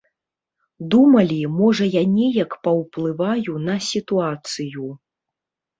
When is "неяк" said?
2.15-2.51